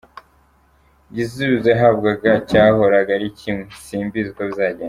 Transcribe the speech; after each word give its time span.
Igisubizo 1.11 1.67
yahabwaga 1.73 2.31
cyahoraga 2.49 3.11
ari 3.17 3.27
kimwe 3.39 3.63
‘simbizi 3.85 4.29
uko 4.31 4.41
bizagenda’. 4.49 4.79